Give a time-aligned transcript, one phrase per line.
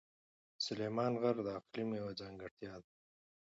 [0.65, 2.87] سلیمان غر د اقلیم یوه ځانګړتیا ده.